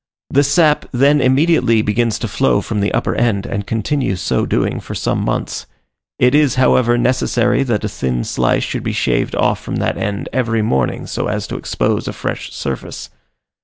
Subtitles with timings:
[0.31, 4.79] The sap then immediately begins to flow from the upper end, and continues so doing
[4.79, 5.67] for some months:
[6.17, 10.27] it is, however, necessary that a thin slice should be shaved off from that end
[10.33, 13.11] every morning, so as to expose a fresh surface.